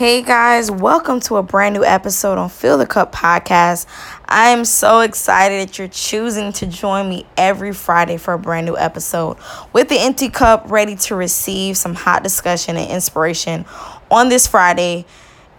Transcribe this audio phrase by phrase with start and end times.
[0.00, 3.84] Hey guys, welcome to a brand new episode on Fill the Cup podcast.
[4.24, 8.64] I am so excited that you're choosing to join me every Friday for a brand
[8.64, 9.36] new episode
[9.74, 13.66] with the empty cup ready to receive some hot discussion and inspiration
[14.10, 15.04] on this Friday,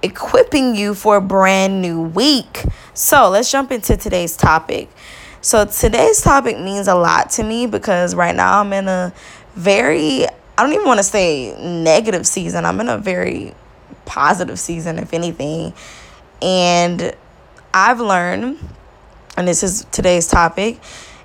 [0.02, 2.64] equipping you for a brand new week.
[2.96, 4.90] So let's jump into today's topic.
[5.42, 9.14] So today's topic means a lot to me because right now I'm in a
[9.54, 13.54] very, I don't even want to say negative season, I'm in a very
[14.12, 15.74] positive season, if anything.
[16.42, 17.16] And
[17.74, 18.60] I've learned,
[19.38, 20.82] and this is today's topic,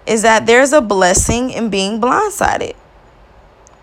[0.06, 2.76] is that there's a blessing in being blindsided.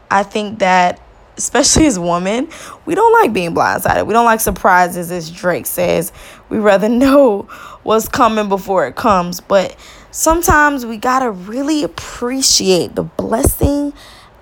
[0.10, 1.02] I think that,
[1.36, 2.48] especially as women,
[2.86, 4.08] we don't like being blindsided.
[4.08, 6.13] We don't like surprises, as Drake says.
[6.48, 7.41] We rather know
[7.84, 9.41] what's coming before it comes.
[9.41, 9.76] But
[10.12, 13.91] sometimes we got to really appreciate the blessing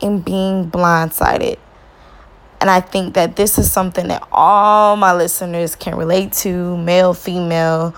[0.02, 1.58] in being blindsided.
[2.62, 7.16] And I think that this is something that all my listeners can relate to male,
[7.16, 7.96] female,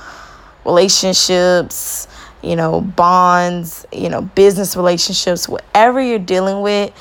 [0.64, 2.08] relationships,
[2.42, 6.94] you know, bonds, you know, business relationships, whatever you're dealing with.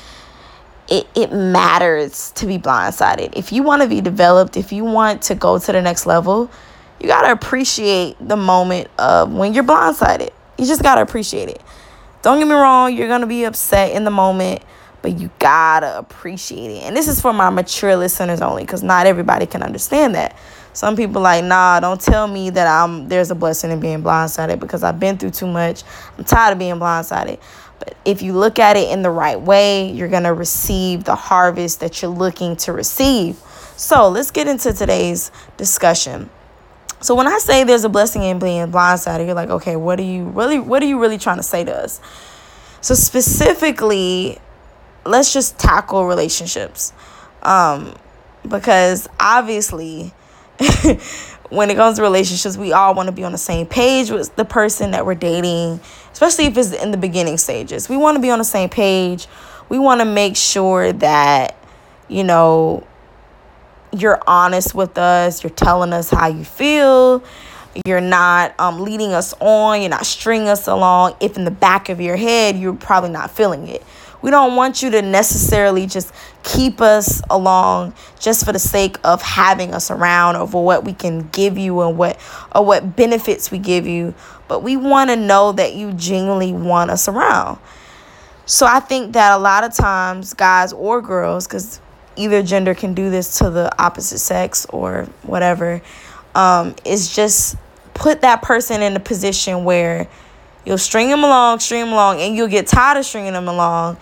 [0.89, 3.37] It, it matters to be blindsided.
[3.37, 6.51] If you want to be developed, if you want to go to the next level,
[6.99, 10.31] you got to appreciate the moment of when you're blindsided.
[10.57, 11.61] You just got to appreciate it.
[12.21, 14.61] Don't get me wrong, you're going to be upset in the moment
[15.03, 16.83] but you gotta appreciate it.
[16.83, 20.35] And this is for my mature listeners only, because not everybody can understand that.
[20.71, 24.59] Some people like, nah, don't tell me that I'm there's a blessing in being blindsided
[24.59, 25.83] because I've been through too much.
[26.17, 27.39] I'm tired of being blindsided.
[27.77, 31.81] But if you look at it in the right way, you're gonna receive the harvest
[31.81, 33.37] that you're looking to receive.
[33.75, 36.29] So let's get into today's discussion.
[37.01, 40.03] So when I say there's a blessing in being blindsided, you're like, okay, what are
[40.03, 41.99] you really what are you really trying to say to us?
[42.79, 44.39] So specifically,
[45.05, 46.93] let's just tackle relationships.
[47.41, 47.95] Um,
[48.47, 50.13] because obviously,
[51.49, 54.35] when it comes to relationships, we all want to be on the same page with
[54.35, 55.79] the person that we're dating,
[56.11, 57.89] especially if it's in the beginning stages.
[57.89, 59.27] We want to be on the same page.
[59.69, 61.55] We want to make sure that,
[62.07, 62.85] you know,
[63.91, 67.23] you're honest with us, you're telling us how you feel.
[67.85, 69.81] You're not um, leading us on.
[69.81, 71.15] You're not stringing us along.
[71.19, 73.83] If in the back of your head, you're probably not feeling it.
[74.23, 76.13] We don't want you to necessarily just
[76.43, 80.93] keep us along just for the sake of having us around or for what we
[80.93, 82.19] can give you and what
[82.55, 84.15] or what benefits we give you,
[84.47, 87.59] but we want to know that you genuinely want us around.
[88.45, 91.81] So I think that a lot of times guys or girls cuz
[92.15, 95.81] either gender can do this to the opposite sex or whatever
[96.35, 97.57] um, is just
[97.93, 100.07] put that person in a position where
[100.65, 103.97] You'll string them along, string them along, and you'll get tired of stringing them along.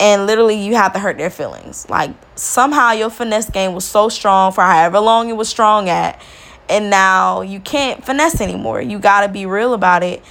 [0.00, 1.88] And literally, you have to hurt their feelings.
[1.88, 6.20] Like, somehow your finesse game was so strong for however long it was strong at.
[6.68, 8.80] And now you can't finesse anymore.
[8.80, 10.22] You got to be real about it.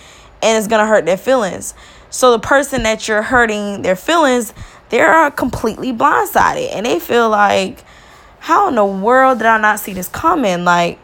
[0.42, 1.74] And it's going to hurt their feelings.
[2.09, 4.53] So, the person that you're hurting their feelings,
[4.90, 6.70] they're completely blindsided.
[6.74, 7.86] And they feel like,
[8.40, 10.66] how in the world did I not see this coming?
[10.66, 11.00] Like,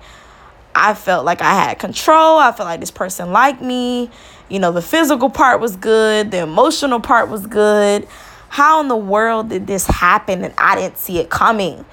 [0.76, 2.38] I felt like I had control.
[2.38, 4.12] I felt like this person liked me.
[4.50, 8.08] You know, the physical part was good, the emotional part was good.
[8.50, 11.86] How in the world did this happen and I didn't see it coming?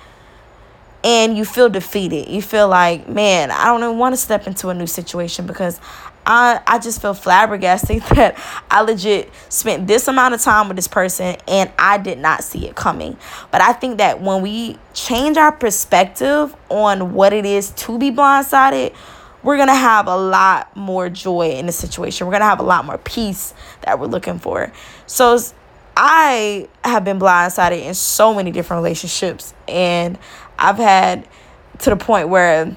[1.03, 2.29] And you feel defeated.
[2.29, 5.81] You feel like, man, I don't even want to step into a new situation because
[6.27, 8.39] I, I just feel flabbergasted that
[8.71, 12.67] I legit spent this amount of time with this person and I did not see
[12.67, 13.17] it coming.
[13.51, 18.11] But I think that when we change our perspective on what it is to be
[18.11, 18.95] blindsided,
[19.45, 22.27] we're going to have a lot more joy in the situation.
[22.27, 24.73] We're going to have a lot more peace that we're looking for.
[25.07, 25.39] So
[25.97, 30.19] I have been blindsided in so many different relationships and
[30.59, 31.29] I've had
[31.81, 32.77] to the point where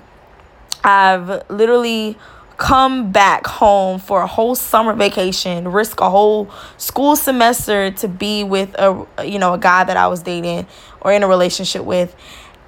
[0.84, 2.18] I've literally
[2.58, 8.44] come back home for a whole summer vacation, risk a whole school semester to be
[8.44, 10.66] with a you know a guy that I was dating
[11.02, 12.16] or in a relationship with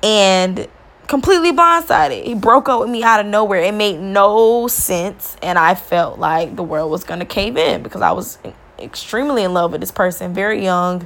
[0.03, 0.67] and
[1.09, 2.23] completely blindsided.
[2.23, 3.63] He broke up with me out of nowhere.
[3.63, 7.83] It made no sense and I felt like the world was going to cave in
[7.83, 8.37] because I was
[8.77, 11.05] extremely in love with this person, very young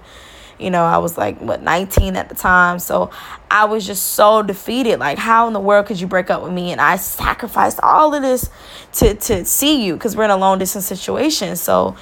[0.59, 2.79] you know, I was like, what, 19 at the time.
[2.79, 3.11] So
[3.49, 4.99] I was just so defeated.
[4.99, 6.71] Like, how in the world could you break up with me?
[6.71, 8.49] And I sacrificed all of this
[8.93, 11.55] to, to see you because we're in a long distance situation.
[11.55, 11.95] So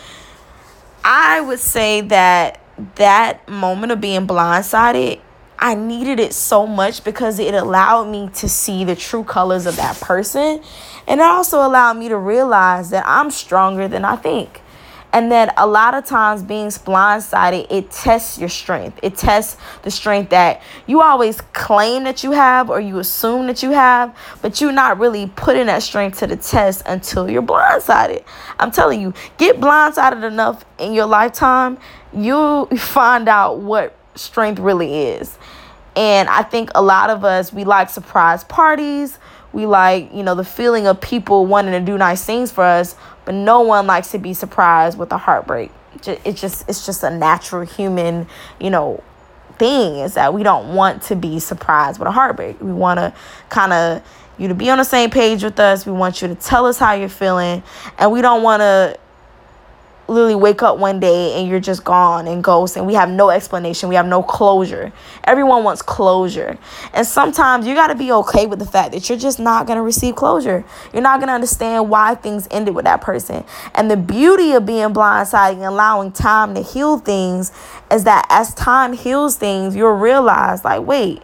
[1.03, 2.59] I would say that
[2.95, 5.19] that moment of being blindsided,
[5.63, 9.75] I needed it so much because it allowed me to see the true colors of
[9.75, 10.63] that person.
[11.07, 14.61] And it also allowed me to realize that I'm stronger than I think.
[15.13, 18.97] And that a lot of times being blindsided, it tests your strength.
[19.03, 23.61] It tests the strength that you always claim that you have or you assume that
[23.61, 28.23] you have, but you're not really putting that strength to the test until you're blindsided.
[28.57, 31.77] I'm telling you, get blindsided enough in your lifetime,
[32.13, 35.37] you'll find out what strength really is.
[35.95, 39.19] And I think a lot of us, we like surprise parties.
[39.53, 42.95] We like, you know, the feeling of people wanting to do nice things for us,
[43.25, 45.71] but no one likes to be surprised with a heartbreak.
[46.05, 48.27] It's just, it's just a natural human,
[48.59, 49.03] you know,
[49.59, 52.59] thing is that we don't want to be surprised with a heartbreak.
[52.61, 53.13] We want to
[53.49, 54.01] kind of
[54.37, 55.85] you to be on the same page with us.
[55.85, 57.61] We want you to tell us how you're feeling,
[57.99, 58.97] and we don't want to
[60.11, 63.29] literally wake up one day and you're just gone and ghost and we have no
[63.29, 63.89] explanation.
[63.89, 64.91] We have no closure.
[65.23, 66.57] Everyone wants closure.
[66.93, 69.77] And sometimes you got to be okay with the fact that you're just not going
[69.77, 70.63] to receive closure.
[70.93, 73.43] You're not going to understand why things ended with that person.
[73.73, 77.51] And the beauty of being blindsided and allowing time to heal things
[77.91, 81.21] is that as time heals things you'll realize like wait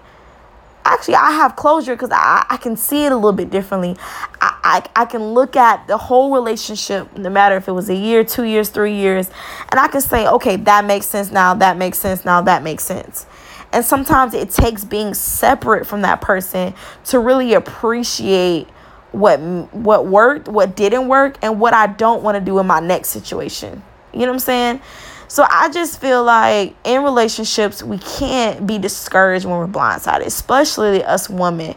[0.94, 3.95] actually I have closure because I, I can see it a little bit differently.
[4.42, 7.95] I, I, I can look at the whole relationship, no matter if it was a
[7.95, 9.30] year, two years, three years,
[9.72, 12.84] and I can say, okay, that makes sense now, that makes sense now, that makes
[12.84, 13.25] sense.
[13.74, 16.74] And sometimes it takes being separate from that person
[17.06, 18.68] to really appreciate
[19.12, 19.40] what
[19.74, 23.10] what worked, what didn't work, and what I don't want to do in my next
[23.10, 23.83] situation.
[24.13, 24.81] You know what I'm saying?
[25.30, 31.04] So I just feel like in relationships, we can't be discouraged when we're blindsided, especially
[31.04, 31.76] us women.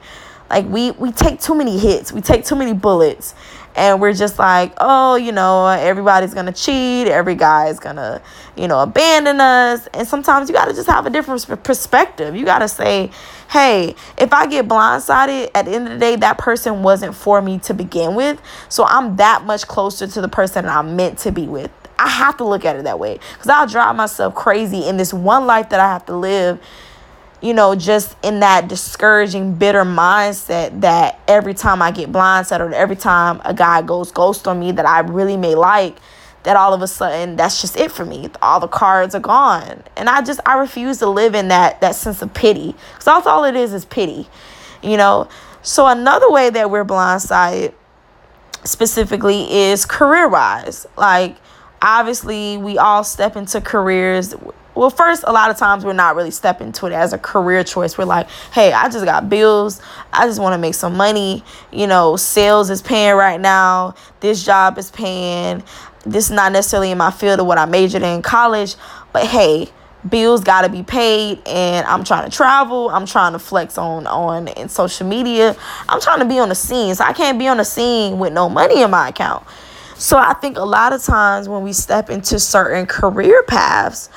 [0.49, 3.35] Like we we take too many hits, we take too many bullets,
[3.77, 8.21] and we're just like, oh, you know, everybody's gonna cheat, every guy is gonna,
[8.57, 9.89] you know, abandon us.
[9.95, 12.35] And sometimes you gotta just have a different perspective.
[12.35, 13.11] You gotta say,
[13.51, 17.41] hey, if I get blindsided, at the end of the day, that person wasn't for
[17.43, 18.41] me to begin with.
[18.69, 21.71] So I'm that much closer to the person I'm meant to be with.
[22.01, 25.13] I have to look at it that way because I'll drive myself crazy in this
[25.13, 26.59] one life that I have to live,
[27.43, 32.75] you know, just in that discouraging, bitter mindset that every time I get blindsided or
[32.75, 35.99] every time a guy goes ghost on me that I really may like,
[36.45, 38.31] that all of a sudden that's just it for me.
[38.41, 39.85] All the cards are gone.
[39.95, 43.27] And I just, I refuse to live in that, that sense of pity because that's
[43.27, 44.27] all it is is pity,
[44.83, 45.29] you know.
[45.61, 47.75] So another way that we're blindsided
[48.65, 50.87] specifically is career wise.
[50.97, 51.37] Like,
[51.83, 54.35] obviously we all step into careers.
[54.75, 57.65] Well first a lot of times we're not really stepping into it as a career
[57.65, 57.99] choice.
[57.99, 59.81] We're like hey i just got bills.
[60.13, 61.45] I just want to make some money.
[61.73, 63.95] You know sales is paying right now.
[64.21, 65.63] This job is paying.
[66.05, 68.77] This is not necessarily in my field of what i majored in college.
[69.13, 69.71] But hey
[70.09, 72.89] bills got to be paid and i'm trying to travel.
[72.89, 75.57] I'm trying to flex on on in social media.
[75.89, 76.95] I'm trying to be on the scene.
[76.95, 79.45] So i can't be on the scene with no money in my account
[80.01, 84.09] so I think a lot of times when we step into certain career paths,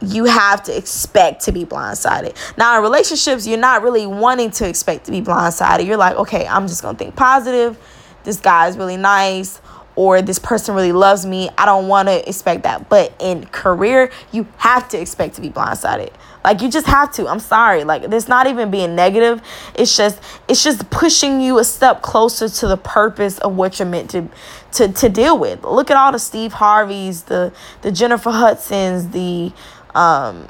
[0.00, 2.36] you have to expect to be blindsided.
[2.56, 5.86] Now, in relationships, you're not really wanting to expect to be blindsided.
[5.86, 7.76] You're like, okay, I'm just going to think positive.
[8.22, 9.60] This guy is really nice,
[10.00, 11.50] or this person really loves me.
[11.58, 12.88] I don't want to expect that.
[12.88, 16.10] But in career, you have to expect to be blindsided.
[16.42, 17.28] Like you just have to.
[17.28, 17.84] I'm sorry.
[17.84, 19.42] Like it's not even being negative.
[19.74, 20.18] It's just
[20.48, 24.26] it's just pushing you a step closer to the purpose of what you're meant to
[24.72, 25.64] to to deal with.
[25.64, 27.52] Look at all the Steve Harveys, the
[27.82, 29.52] the Jennifer Hudsons, the
[29.94, 30.48] um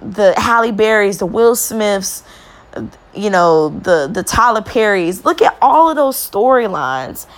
[0.00, 2.24] the Halle Berrys, the Will Smiths,
[3.14, 5.24] you know, the the Tyler Perrys.
[5.24, 7.28] Look at all of those storylines.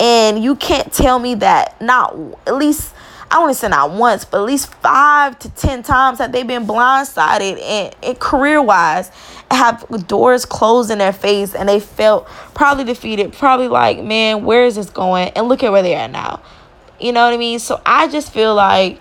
[0.00, 2.16] And you can't tell me that not
[2.46, 2.94] at least
[3.30, 6.46] I want to say not once, but at least five to ten times that they've
[6.46, 9.12] been blindsided and, and career wise
[9.52, 14.64] have doors closed in their face and they felt probably defeated, probably like, man, where
[14.64, 15.28] is this going?
[15.30, 16.42] And look at where they are now.
[16.98, 17.60] You know what I mean?
[17.60, 19.00] So I just feel like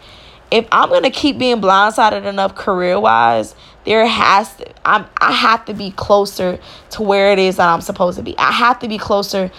[0.52, 5.66] if I'm gonna keep being blindsided enough career wise, there has to I'm I have
[5.66, 6.60] to be closer
[6.92, 8.38] to where it is that I'm supposed to be.
[8.38, 9.50] I have to be closer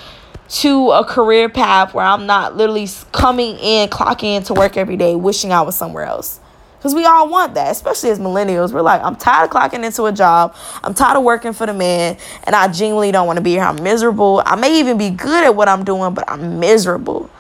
[0.50, 5.14] to a career path where I'm not literally coming in, clocking into work every day,
[5.14, 6.40] wishing I was somewhere else.
[6.76, 8.73] Because we all want that, especially as millennials.
[8.73, 10.57] We're like, I'm tired of clocking into a job.
[10.83, 12.16] I'm tired of working for the man.
[12.45, 13.62] And I genuinely don't want to be here.
[13.62, 14.42] I'm miserable.
[14.47, 17.30] I may even be good at what I'm doing, but I'm miserable.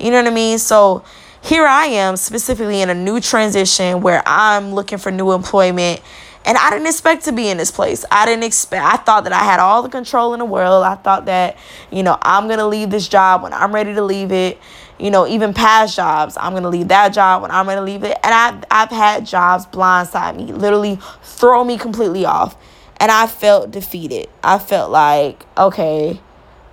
[0.00, 0.58] You know what I mean?
[0.58, 1.04] So
[1.40, 6.00] here I am, specifically in a new transition where I'm looking for new employment
[6.44, 8.04] and I didn't expect to be in this place.
[8.10, 10.84] I didn't expect, I thought that I had all the control in the world.
[10.84, 11.56] I thought that,
[11.90, 14.58] you know, I'm going to leave this job when I'm ready to leave it.
[14.98, 17.84] You know, even past jobs, I'm going to leave that job when I'm ready to
[17.84, 18.16] leave it.
[18.24, 22.56] And I've, I've had jobs blindside me, literally throw me completely off.
[23.00, 24.28] And I felt defeated.
[24.42, 26.20] I felt like, okay,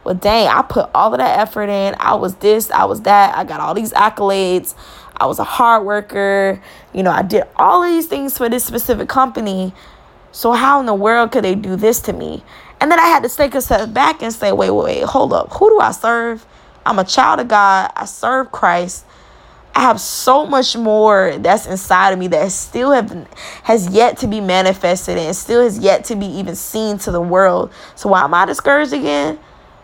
[0.05, 1.95] well, dang, I put all of that effort in.
[1.99, 3.35] I was this, I was that.
[3.37, 4.75] I got all these accolades.
[5.17, 6.61] I was a hard worker.
[6.93, 9.73] You know, I did all of these things for this specific company.
[10.31, 12.43] So how in the world could they do this to me?
[12.81, 15.33] And then I had to take a step back and say, wait, wait, wait, hold
[15.33, 15.53] up.
[15.53, 16.45] Who do I serve?
[16.85, 17.91] I'm a child of God.
[17.95, 19.05] I serve Christ.
[19.73, 23.11] I have so much more that's inside of me that still have
[23.63, 27.19] has yet to be manifested and still has yet to be even seen to the
[27.19, 27.73] world.
[27.95, 29.37] So why am I discouraged again?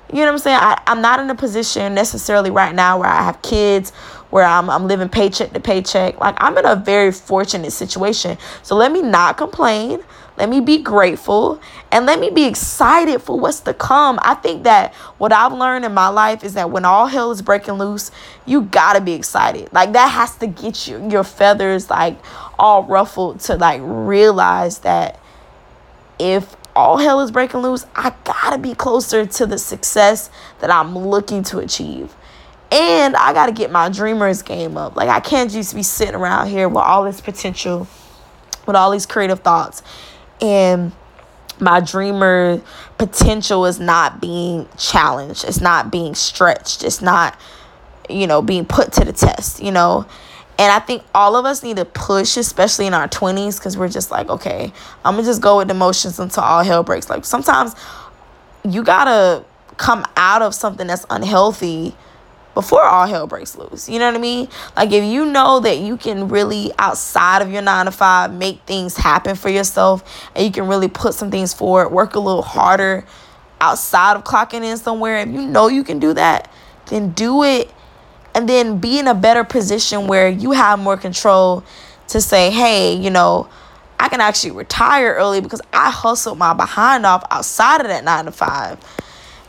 [0.10, 0.60] You know what I'm saying?
[0.62, 3.92] I, I'm not in a position necessarily right now where I have kids,
[4.32, 6.20] where I'm, I'm living paycheck to paycheck.
[6.20, 8.38] Like, I'm in a very fortunate situation.
[8.64, 10.02] So let me not complain.
[10.38, 11.62] Let me be grateful
[11.92, 14.18] and let me be excited for what's to come.
[14.24, 17.42] I think that what I've learned in my life is that when all hell is
[17.42, 18.10] breaking loose,
[18.46, 19.72] you gotta be excited.
[19.74, 22.18] Like that has to get you your feathers like
[22.58, 25.20] all ruffled to like realize that
[26.18, 30.98] if all hell is breaking loose, I gotta be closer to the success that I'm
[30.98, 32.16] looking to achieve.
[32.72, 34.96] And I gotta get my dreamers game up.
[34.96, 37.88] Like I can't just be sitting around here with all this potential,
[38.66, 39.84] with all these creative thoughts,
[40.42, 40.94] and
[41.62, 42.62] my dreamer
[42.98, 45.44] potential is not being challenged.
[45.44, 46.84] It's not being stretched.
[46.84, 47.40] It's not,
[48.10, 50.08] you know, being put to the test, you know.
[50.58, 53.90] And I think all of us need to push, especially in our 20s, because we're
[53.90, 54.74] just like, okay,
[55.06, 57.10] I'm going to just go with the motions until all hell breaks.
[57.10, 57.76] Like sometimes
[58.64, 59.46] you got to
[59.78, 61.96] come out of something that's unhealthy
[62.54, 63.88] before all hell breaks loose.
[63.88, 64.50] You know what I mean?
[64.76, 68.62] Like if you know that you can really outside of your 9 to 5 make
[68.64, 72.42] things happen for yourself and you can really put some things forward, work a little
[72.42, 73.06] harder
[73.62, 76.52] outside of clocking in somewhere, if you know you can do that,
[76.88, 77.72] then do it
[78.34, 81.64] and then be in a better position where you have more control
[82.08, 83.48] to say, hey, you know,
[84.00, 88.26] I can actually retire early because I hustled my behind off outside of that nine
[88.26, 88.80] to five,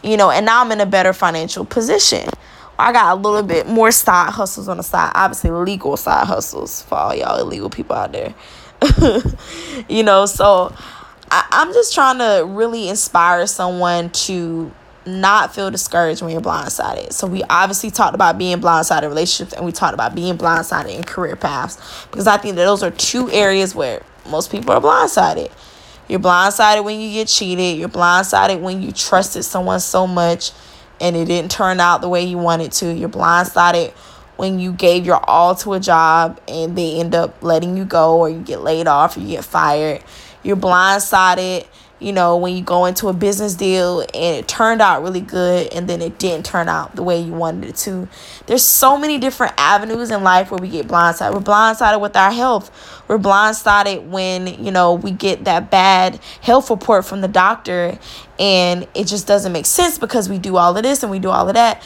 [0.03, 2.29] you know, and now I'm in a better financial position.
[2.79, 6.83] I got a little bit more side hustles on the side, obviously legal side hustles
[6.83, 8.35] for all y'all illegal people out there.
[9.89, 10.75] you know, so
[11.31, 14.73] I, I'm just trying to really inspire someone to
[15.07, 17.13] not feel discouraged when you're blindsided.
[17.13, 20.95] So we obviously talked about being blindsided in relationships and we talked about being blindsided
[20.95, 24.81] in career paths because I think that those are two areas where most people are
[24.81, 25.51] blindsided.
[26.09, 27.79] You're blindsided when you get cheated.
[27.79, 30.53] You're blindsided when you trusted someone so much
[31.03, 32.95] and it didn't turn out the way you wanted to.
[32.95, 33.91] You're blindsided
[34.37, 38.19] when you gave your all to a job and they end up letting you go
[38.19, 40.03] or you get laid off or you get fired.
[40.43, 41.67] You're blindsided
[42.03, 45.73] you know, when you go into a business deal and it turned out really good
[45.73, 48.09] and then it didn't turn out the way you wanted it to.
[48.47, 51.35] There's so many different avenues in life where we get blindsided.
[51.35, 52.71] We're blindsided with our health.
[53.09, 57.99] We're blindsided when, you know, we get that bad health report from the doctor
[58.39, 61.31] and it just doesn't make sense because we do all of this and we do
[61.31, 61.83] all of that.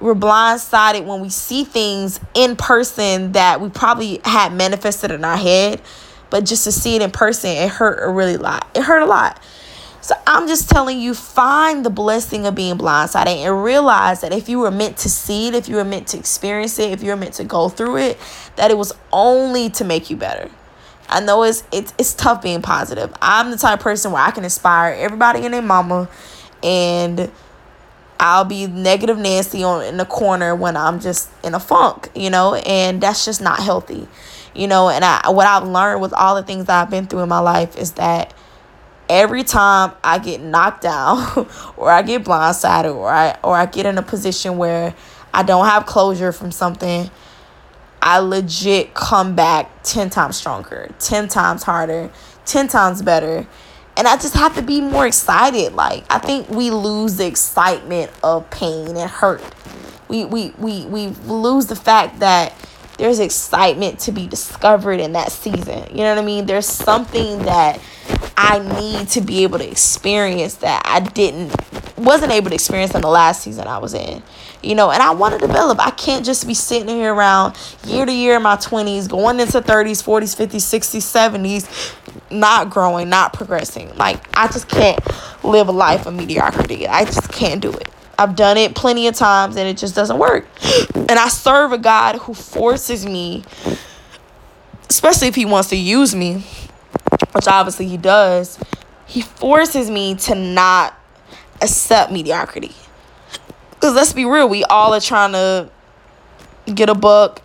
[0.00, 5.36] We're blindsided when we see things in person that we probably had manifested in our
[5.36, 5.82] head
[6.30, 8.66] but just to see it in person, it hurt a really lot.
[8.74, 9.42] It hurt a lot.
[10.02, 14.48] So I'm just telling you, find the blessing of being blindsided and realize that if
[14.48, 17.10] you were meant to see it, if you were meant to experience it, if you
[17.10, 18.18] were meant to go through it,
[18.56, 20.50] that it was only to make you better.
[21.08, 23.12] I know it's it's it's tough being positive.
[23.20, 26.08] I'm the type person where I can inspire everybody and their mama
[26.62, 27.30] and
[28.18, 32.30] I'll be negative Nancy on in the corner when I'm just in a funk, you
[32.30, 34.08] know, and that's just not healthy
[34.52, 37.28] you know and I what I've learned with all the things I've been through in
[37.28, 38.34] my life is that
[39.10, 43.84] every time I get knocked down or I get blindsided or I or I get
[43.84, 44.94] in a position where
[45.34, 47.10] I don't have closure from something
[48.00, 52.10] I legit come back 10 times stronger, 10 times harder,
[52.46, 53.46] 10 times better.
[53.96, 55.74] And I just have to be more excited.
[55.74, 59.42] Like I think we lose the excitement of pain and hurt.
[60.08, 62.54] We we we we lose the fact that
[63.00, 65.86] there's excitement to be discovered in that season.
[65.90, 66.44] You know what I mean?
[66.44, 67.80] There's something that
[68.36, 71.54] I need to be able to experience that I didn't
[71.96, 74.22] wasn't able to experience in the last season I was in.
[74.62, 75.80] You know, and I want to develop.
[75.80, 79.62] I can't just be sitting here around year to year in my 20s, going into
[79.62, 83.96] 30s, 40s, 50s, 60s, 70s, not growing, not progressing.
[83.96, 85.00] Like I just can't
[85.42, 86.86] live a life of mediocrity.
[86.86, 87.88] I just can't do it.
[88.20, 90.46] I've done it plenty of times and it just doesn't work.
[90.94, 93.44] And I serve a God who forces me,
[94.90, 96.44] especially if he wants to use me,
[97.32, 98.58] which obviously he does,
[99.06, 100.94] he forces me to not
[101.62, 102.74] accept mediocrity.
[103.70, 105.70] Because let's be real, we all are trying to
[106.74, 107.40] get a book.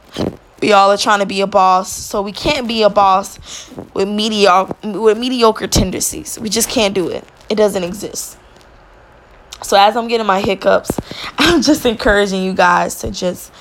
[0.61, 1.89] We all are trying to be a boss.
[1.89, 6.37] So we can't be a boss with mediocre with mediocre tendencies.
[6.37, 7.23] We just can't do it.
[7.49, 8.37] It doesn't exist.
[9.63, 10.91] So as I'm getting my hiccups,
[11.37, 13.51] I'm just encouraging you guys to just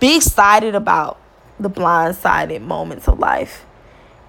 [0.00, 1.20] be excited about
[1.58, 3.64] the blindsided moments of life.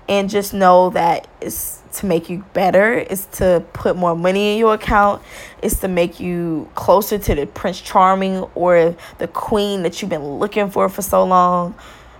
[0.08, 2.94] And just know that it's to make you better.
[2.94, 5.24] It's to put more money in your account.
[5.64, 10.38] It's to make you closer to the prince charming or the queen that you've been
[10.38, 11.74] looking for for so long.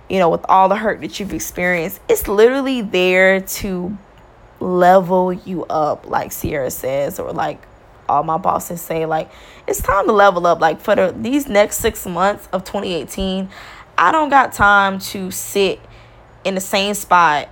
[0.08, 3.98] You know with all the hurt that you've experienced it's literally there to
[4.60, 7.60] level you up like sierra says or like
[8.08, 9.30] all my bosses say like
[9.66, 13.48] it's time to level up like for the, these next six months of 2018
[13.98, 15.80] i don't got time to sit
[16.44, 17.48] in the same spot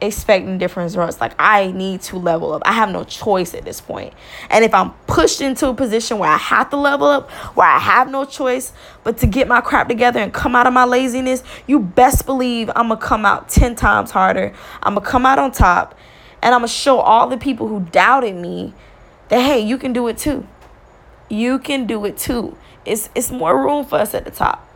[0.00, 1.20] expecting different results.
[1.20, 2.62] Like I need to level up.
[2.64, 4.14] I have no choice at this point.
[4.50, 7.78] And if I'm pushed into a position where I have to level up, where I
[7.78, 8.72] have no choice
[9.04, 12.70] but to get my crap together and come out of my laziness, you best believe
[12.76, 14.52] I'm gonna come out 10 times harder.
[14.82, 15.96] I'm gonna come out on top
[16.42, 18.74] and I'm gonna show all the people who doubted me
[19.28, 20.46] that hey, you can do it too.
[21.28, 22.56] You can do it too.
[22.84, 24.68] It's it's more room for us at the top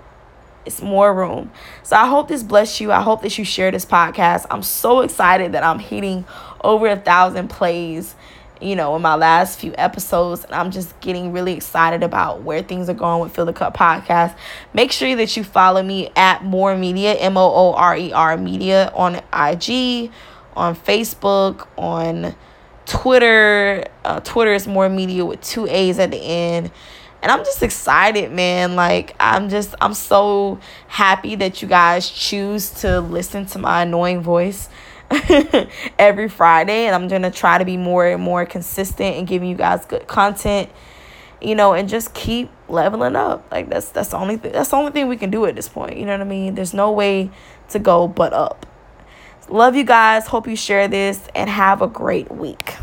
[0.64, 1.50] it's more room.
[1.82, 2.92] So I hope this blessed you.
[2.92, 4.46] I hope that you share this podcast.
[4.50, 6.24] I'm so excited that I'm hitting
[6.62, 8.14] over a thousand plays,
[8.60, 10.44] you know, in my last few episodes.
[10.44, 13.76] And I'm just getting really excited about where things are going with Fill the Cup
[13.76, 14.36] Podcast.
[14.72, 18.36] Make sure that you follow me at More Media, M O O R E R
[18.36, 20.10] Media on IG,
[20.54, 22.36] on Facebook, on
[22.86, 23.84] Twitter.
[24.04, 26.70] Uh, Twitter is More Media with two A's at the end
[27.22, 28.74] and I'm just excited, man.
[28.74, 30.58] Like, I'm just, I'm so
[30.88, 34.68] happy that you guys choose to listen to my annoying voice
[35.98, 36.86] every Friday.
[36.86, 39.86] And I'm going to try to be more and more consistent and giving you guys
[39.86, 40.68] good content,
[41.40, 43.46] you know, and just keep leveling up.
[43.52, 45.68] Like, that's, that's the only thing, that's the only thing we can do at this
[45.68, 45.96] point.
[45.98, 46.56] You know what I mean?
[46.56, 47.30] There's no way
[47.68, 48.66] to go but up.
[49.48, 50.26] Love you guys.
[50.26, 52.76] Hope you share this and have a great week.